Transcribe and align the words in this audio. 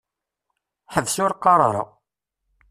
Ḥbes 0.93 1.15
ur 1.23 1.31
qqaṛ 1.35 1.59
ara! 1.67 1.83